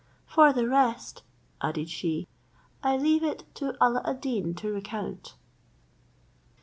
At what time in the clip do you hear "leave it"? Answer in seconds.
2.97-3.43